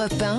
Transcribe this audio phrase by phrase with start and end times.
[0.00, 0.38] Europe 1,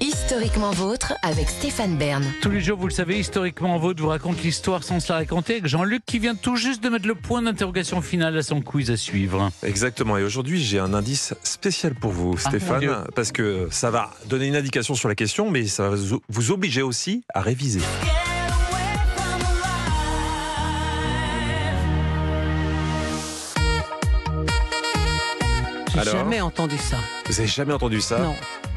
[0.00, 2.24] Historiquement vôtre avec Stéphane Bern.
[2.40, 5.52] Tous les jours, vous le savez, historiquement vôtre vous raconte l'histoire sans se la raconter
[5.52, 8.90] avec Jean-Luc qui vient tout juste de mettre le point d'interrogation final à son quiz
[8.90, 9.52] à suivre.
[9.62, 10.18] Exactement.
[10.18, 14.46] Et aujourd'hui, j'ai un indice spécial pour vous, Ah, Stéphane, parce que ça va donner
[14.48, 15.94] une indication sur la question, mais ça va
[16.28, 17.82] vous- obliger aussi à réviser.
[25.94, 26.96] J'ai jamais entendu ça.
[27.26, 28.18] Vous avez jamais entendu ça?
[28.18, 28.34] Non.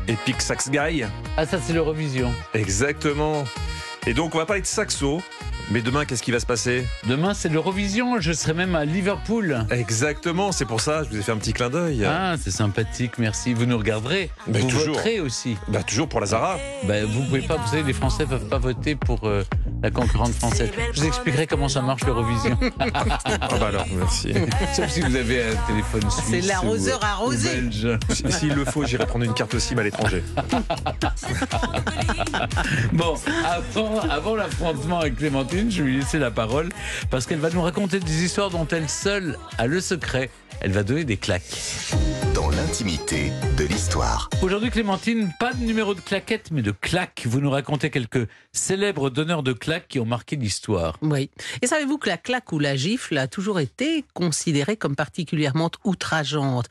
[0.08, 1.04] Epic Sax Guy
[1.38, 2.32] Ah, ça, c'est l'Eurovision.
[2.54, 3.46] Exactement.
[4.07, 5.21] Et donc, on va parler de saxo.
[5.71, 6.86] Mais demain, qu'est-ce qui va se passer?
[7.07, 8.19] Demain, c'est l'Eurovision.
[8.21, 9.65] Je serai même à Liverpool.
[9.71, 12.06] Exactement, c'est pour ça, je vous ai fait un petit clin d'œil.
[12.06, 13.54] Ah, c'est sympathique, merci.
[13.54, 14.29] Vous nous regarderez.
[14.47, 14.96] Mais vous toujours.
[14.96, 15.57] voterez aussi.
[15.68, 16.57] Bah, toujours pour Lazara.
[16.83, 19.43] Ben, vous pouvez pas, vous savez, les Français peuvent pas voter pour euh,
[19.82, 20.70] la concurrente française.
[20.93, 22.57] Je vous expliquerai comment ça marche l'Eurovision.
[23.47, 24.34] Ah bah alors, merci.
[24.73, 26.25] Sauf si vous avez un téléphone suisse.
[26.29, 27.50] C'est l'arroseur ou- arrosé.
[28.29, 30.23] S'il le faut, j'irai prendre une carte SIM à l'étranger.
[32.94, 36.70] Bon, avant, avant l'affrontement avec Clémentine, je vais lui laisser la parole
[37.09, 40.30] parce qu'elle va nous raconter des histoires dont elle seule a le secret.
[40.62, 41.44] Elle va donner des claques.
[42.34, 44.30] dans l'intimité de l'histoire.
[44.42, 47.23] Aujourd'hui, Clémentine, pas de numéro de claquette, mais de claques.
[47.25, 50.97] Vous nous racontez quelques célèbres donneurs de claques qui ont marqué l'histoire.
[51.02, 51.30] Oui.
[51.62, 56.68] Et savez-vous que la claque ou la gifle a toujours été considérée comme particulièrement outrageante?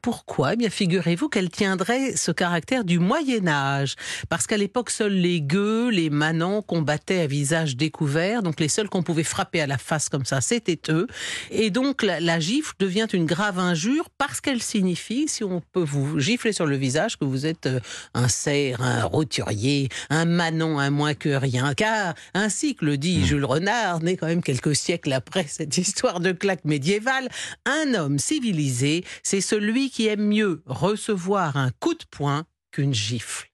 [0.00, 3.96] Pourquoi Eh bien, figurez-vous qu'elle tiendrait ce caractère du Moyen Âge,
[4.28, 8.88] parce qu'à l'époque, seuls les gueux, les manants combattaient à visage découvert, donc les seuls
[8.88, 11.06] qu'on pouvait frapper à la face comme ça, c'était eux.
[11.50, 15.82] Et donc la, la gifle devient une grave injure parce qu'elle signifie, si on peut
[15.82, 17.80] vous gifler sur le visage, que vous êtes euh,
[18.14, 21.74] un cerf, un roturier, un manon, un moins que rien.
[21.74, 26.20] Car, ainsi que le dit Jules Renard, né quand même quelques siècles après cette histoire
[26.20, 27.28] de claque médiévale,
[27.66, 33.50] un homme civilisé, c'est celui qui aime mieux recevoir un coup de poing qu'une gifle.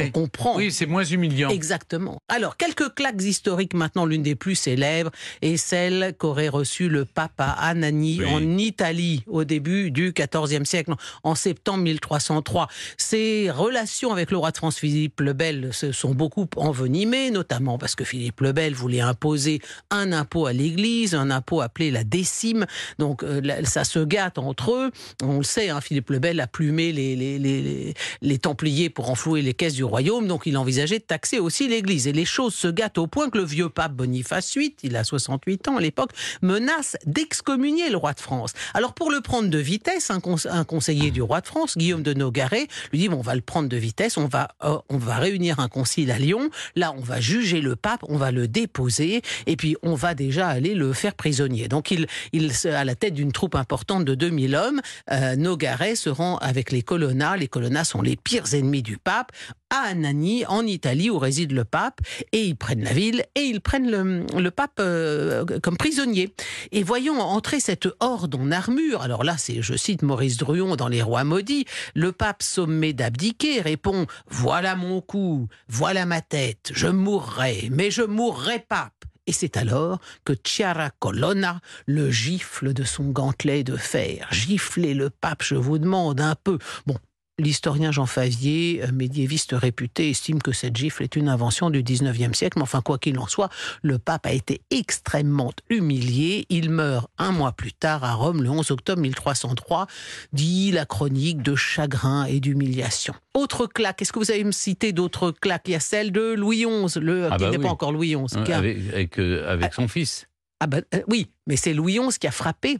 [0.00, 0.12] On Oui.
[0.12, 0.56] comprend.
[0.56, 1.50] Oui, c'est moins humiliant.
[1.50, 2.18] Exactement.
[2.28, 5.10] Alors, quelques claques historiques maintenant, l'une des plus célèbres
[5.42, 8.26] est celle qu'aurait reçue le pape à Anani Oui.
[8.26, 12.68] en Italie au début du XIVe siècle, en septembre 1303.
[12.96, 17.78] Ses relations avec le roi de France Philippe le Bel se sont beaucoup envenimées, notamment
[17.78, 19.60] parce que Philippe le Bel voulait imposer
[19.90, 22.66] un impôt à l'Église, un impôt appelé la décime.
[22.98, 24.90] Donc, euh, ça se gâte entre eux.
[25.22, 28.90] On le sait, hein, Philippe le Bel a plumé les, les, les, les- les Templiers
[28.90, 32.06] pour renflouer les caisses du royaume, donc il envisageait de taxer aussi l'Église.
[32.06, 35.04] Et les choses se gâtent au point que le vieux pape Boniface VIII, il a
[35.04, 38.52] 68 ans à l'époque, menace d'excommunier le roi de France.
[38.74, 42.02] Alors pour le prendre de vitesse, un, cons- un conseiller du roi de France, Guillaume
[42.02, 44.96] de Nogaret, lui dit bon, on va le prendre de vitesse, on va, euh, on
[44.98, 48.48] va réunir un concile à Lyon, là on va juger le pape, on va le
[48.48, 51.68] déposer, et puis on va déjà aller le faire prisonnier.
[51.68, 54.80] Donc il, il à la tête d'une troupe importante de 2000 hommes,
[55.10, 57.36] euh, Nogaret se rend avec les colonnats.
[57.36, 59.32] Les colonnats sont les pires ennemis du pape
[59.70, 62.00] à Anani, en Italie, où réside le pape,
[62.32, 66.34] et ils prennent la ville et ils prennent le, pape euh, comme prisonnier.
[66.72, 69.02] Et voyons entrer cette horde en armure.
[69.02, 73.60] Alors là, c'est, je cite Maurice Druon dans Les Rois maudits, le pape sommé d'abdiquer
[73.60, 78.92] répond Voilà mon coup, voilà ma tête, je mourrai, mais je mourrai pape.
[79.26, 84.26] Et c'est alors que Chiara Colonna le gifle de son gantelet de fer.
[84.32, 86.58] Gifler le pape, je vous demande un peu.
[86.86, 86.96] Bon,
[87.40, 92.34] L'historien Jean Favier, euh, médiéviste réputé, estime que cette gifle est une invention du 19e
[92.34, 92.58] siècle.
[92.58, 93.48] Mais enfin, quoi qu'il en soit,
[93.82, 96.44] le pape a été extrêmement humilié.
[96.50, 99.86] Il meurt un mois plus tard à Rome, le 11 octobre 1303,
[100.32, 103.14] dit la chronique de chagrin et d'humiliation.
[103.34, 105.62] Autre claque, est-ce que vous avez me cité d'autres claques?
[105.66, 107.62] Il y a celle de Louis XI, le, Ah qui bah n'est oui.
[107.64, 108.38] pas encore Louis XI.
[108.52, 110.26] Avec, avec, euh, avec son fils.
[110.60, 112.78] ah ben, euh, oui, mais c'est Louis XI qui a frappé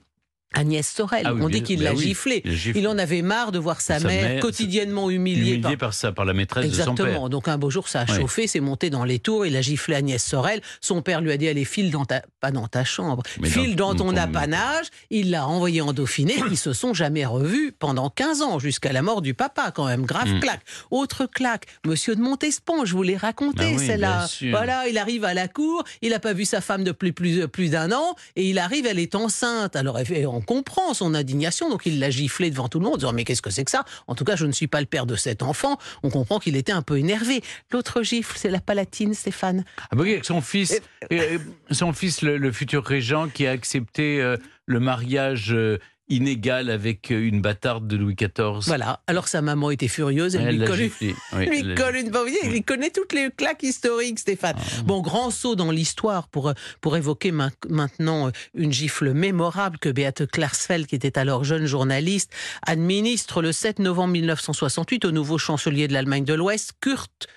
[0.52, 1.22] Agnès Sorel.
[1.26, 2.42] Ah oui, On dit qu'il bah l'a oui, giflé.
[2.74, 5.52] il en avait marre de voir sa, Sa mère, mère, quotidiennement humiliée.
[5.54, 7.06] Humilié par- par ça, par la maîtresse de son père.
[7.06, 7.28] Exactement.
[7.28, 9.94] Donc un beau jour, ça a chauffé, c'est monté dans les tours, il a giflé
[9.94, 10.60] Agnès Sorel.
[10.80, 13.76] Son père lui a dit allez, file dans ta, pas dans ta chambre, Mais file
[13.76, 14.86] dans- dans, ton apanage.
[15.10, 16.34] Il l'a envoyé en Dauphiné.
[16.50, 20.04] Ils se sont jamais revus pendant 15 ans, jusqu'à la mort du papa, quand même.
[20.04, 20.40] Grave Mm.
[20.40, 20.62] claque.
[20.90, 24.26] Autre claque, Monsieur de Montespan, je vous l'ai raconté, Ben oui, celle-là.
[24.50, 27.70] Voilà, il arrive à la cour, il n'a pas vu sa femme depuis plus, plus
[27.70, 29.76] d'un an, et il arrive, elle est enceinte.
[29.76, 32.98] Alors elle- on comprend son indignation, donc il l'a giflé devant tout le monde, en
[32.98, 33.84] disant mais qu'est-ce que c'est que ça?
[34.06, 35.78] En tout cas, je ne suis pas le père de cet enfant.
[36.02, 37.42] On comprend qu'il était un peu énervé.
[37.70, 39.64] L'autre gifle, c'est la palatine, Stéphane.
[39.78, 40.80] Ah bah oui, avec son fils,
[41.12, 41.38] euh,
[41.70, 45.78] son fils, le, le futur régent, qui a accepté euh, le mariage euh,
[46.10, 48.66] inégal avec euh, une bâtarde de Louis XIV.
[48.66, 49.00] Voilà.
[49.06, 50.90] Alors sa maman était furieuse, elle, Elle lui colle.
[51.32, 52.12] Oui, lui colle une...
[52.52, 54.56] Il connaît toutes les claques historiques, Stéphane.
[54.58, 54.82] Ah.
[54.84, 59.88] Bon, grand saut dans l'histoire pour, pour évoquer ma- maintenant euh, une gifle mémorable que
[59.88, 62.32] Beate Klarsfeld, qui était alors jeune journaliste,
[62.66, 67.28] administre le 7 novembre 1968 au nouveau chancelier de l'Allemagne de l'Ouest, Kurt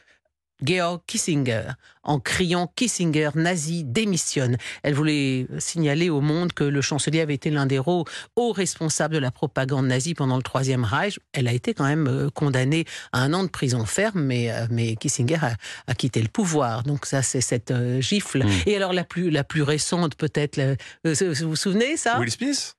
[0.64, 1.74] Georg Kissinger,
[2.04, 4.58] en criant Kissinger nazi démissionne.
[4.84, 8.06] Elle voulait signaler au monde que le chancelier avait été l'un des hauts,
[8.38, 11.20] responsables de la propagande nazie pendant le Troisième Reich.
[11.34, 14.68] Elle a été quand même euh, condamnée à un an de prison ferme, mais, euh,
[14.70, 15.56] mais Kissinger a,
[15.88, 16.84] a quitté le pouvoir.
[16.84, 18.46] Donc ça, c'est cette euh, gifle.
[18.46, 18.52] Mm.
[18.66, 22.20] Et alors la plus, la plus récente, peut-être, euh, vous vous souvenez ça?
[22.20, 22.76] Will Smith?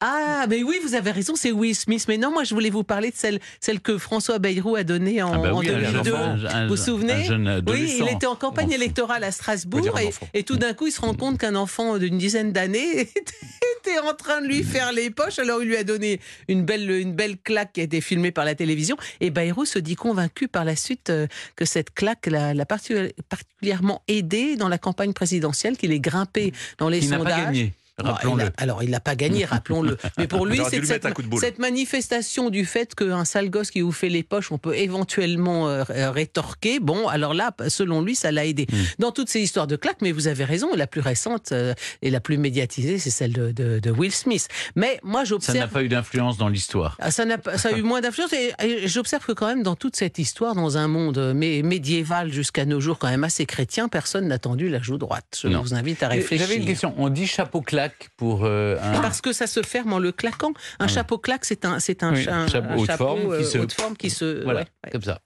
[0.00, 2.04] Ah, mais oui, vous avez raison, c'est Will Smith.
[2.08, 5.22] Mais non, moi, je voulais vous parler de celle, celle que François Bayrou a donnée
[5.22, 6.10] en, Ah bah en oui, un 2002.
[6.10, 7.28] jeune- un- Vous vous souvenez
[7.66, 9.98] Oui, il était en campagne électorale à Strasbourg
[10.34, 13.00] et, tout d'un coup, il se rend compte qu'un enfant d'une dizaine d'années
[13.80, 15.38] était, en train de lui faire les poches.
[15.38, 18.44] Alors, il lui a donné une belle, une belle claque qui a été filmée par
[18.44, 18.96] la télévision.
[19.20, 23.12] Et Bayrou se dit convaincu par la suite euh, que cette claque l'a l'a particu-
[23.28, 27.32] particulièrement aidé dans la campagne présidentielle, qu'il est grimpé dans les n'a sondages.
[27.34, 29.96] pas gagné, Il a- alors, il n'a pas gagné, rappelons-le.
[30.18, 34.22] Mais pour lui, c'est cette, manifestation du fait qu'un sale gosse qui vous fait les
[34.22, 36.78] poches, on peut éventuellement euh, euh, rétorquer.
[36.78, 38.66] Bon, alors là, selon lui, ça l'a aidé.
[38.70, 38.76] Mm.
[38.98, 41.72] Dans toutes ces histoires de claques, mais vous avez raison, la plus récente euh,
[42.02, 44.48] et la plus médiatisée, c'est celle de, de- de Will Smith.
[44.74, 45.70] Mais moi, Ça n'a j'observe.
[45.70, 46.96] pas eu d'influence dans l'histoire.
[47.00, 49.62] Ah, Ça, n'a pas- ça a eu moins d'influence et, et j'observe que quand même
[49.62, 53.46] dans toute cette histoire, dans un monde mé- médiéval jusqu'à nos jours quand même assez
[53.46, 55.38] chrétien, personne n'a tendu la joue droite.
[55.42, 55.62] Je Non.
[55.62, 56.46] vous invite à réfléchir.
[56.46, 56.94] J'avais une question.
[56.98, 57.85] On dit chapeau claque
[58.16, 59.00] pour euh, un.
[59.00, 60.52] Parce que ça se ferme en le claquant.
[60.78, 63.44] Un Ah chapeau claque, c'est un, c'est un, Oui, un chapeau haute forme qui euh,
[63.44, 64.44] se- haute forme qui se.
[64.44, 64.90] Voilà, ouais, ouais.
[64.90, 65.20] comme ça.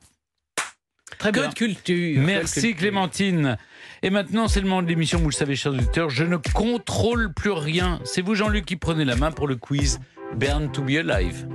[1.19, 1.49] Très Que bien.
[1.49, 2.23] de culture.
[2.23, 2.77] Merci culture.
[2.79, 3.59] Clémentine.
[4.03, 6.09] Et maintenant, c'est le moment de l'émission, vous le savez, chers auditeurs.
[6.09, 8.01] Je ne contrôle plus rien.
[8.05, 10.01] C'est vous, Jean-Luc, qui prenez la main pour le quiz
[10.37, 11.47] Burn to be Alive.